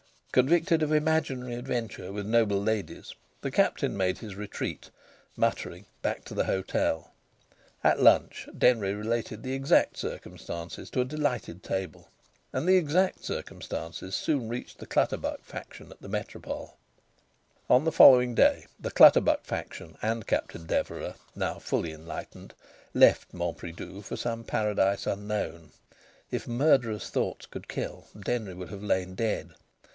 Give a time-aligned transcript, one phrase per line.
[0.31, 4.89] Convicted of imaginary adventure with noble ladies, the Captain made his retreat,
[5.35, 7.13] muttering, back to the hotel.
[7.83, 12.07] At lunch Denry related the exact circumstances to a delighted table,
[12.53, 16.71] and the exact circumstances soon reached the Clutterbuck faction at the Métropole.
[17.69, 22.55] On the following day the Clutterbuck faction and Captain Deverax (now fully enlightened)
[22.93, 25.73] left Mont Pridoux for some paradise unknown.
[26.31, 29.51] If murderous thoughts could kill, Denry would have lain dead.